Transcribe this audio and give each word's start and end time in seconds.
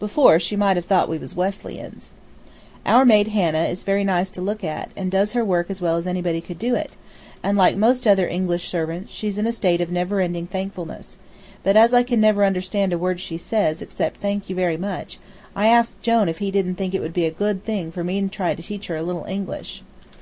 Before, 0.00 0.38
she 0.40 0.56
might 0.56 0.78
have 0.78 0.86
thought 0.86 1.10
we 1.10 1.18
was 1.18 1.34
Wesleyans. 1.36 2.10
Our 2.86 3.04
maid 3.04 3.28
Hannah 3.28 3.64
is 3.64 3.82
very 3.82 4.02
nice 4.02 4.30
to 4.30 4.40
look 4.40 4.64
at, 4.64 4.90
and 4.96 5.10
does 5.10 5.34
her 5.34 5.44
work 5.44 5.66
as 5.68 5.82
well 5.82 5.96
as 5.98 6.06
anybody 6.06 6.40
could 6.40 6.58
do 6.58 6.74
it, 6.74 6.96
and, 7.42 7.58
like 7.58 7.76
most 7.76 8.06
other 8.08 8.26
English 8.26 8.66
servants, 8.70 9.12
she's 9.12 9.36
in 9.36 9.46
a 9.46 9.52
state 9.52 9.82
of 9.82 9.92
never 9.92 10.20
ending 10.20 10.46
thankfulness, 10.46 11.18
but 11.62 11.76
as 11.76 11.92
I 11.92 12.02
can 12.02 12.18
never 12.22 12.46
understand 12.46 12.94
a 12.94 12.98
word 12.98 13.20
she 13.20 13.36
says 13.36 13.82
except 13.82 14.22
"Thank 14.22 14.48
you 14.48 14.56
very 14.56 14.78
much," 14.78 15.18
I 15.54 15.66
asked 15.66 16.00
Jone 16.00 16.30
if 16.30 16.38
he 16.38 16.50
didn't 16.50 16.76
think 16.76 16.94
it 16.94 17.02
would 17.02 17.12
be 17.12 17.26
a 17.26 17.30
good 17.30 17.62
thing 17.62 17.92
for 17.92 18.02
me 18.02 18.18
to 18.22 18.28
try 18.30 18.54
to 18.54 18.62
teach 18.62 18.86
her 18.86 18.96
a 18.96 19.02
little 19.02 19.26
English. 19.26 19.82